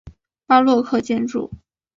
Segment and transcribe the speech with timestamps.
[0.47, 1.51] 巴洛克建筑。